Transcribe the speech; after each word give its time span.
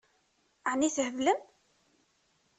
Ɛni 0.71 0.89
theblem? 0.95 1.39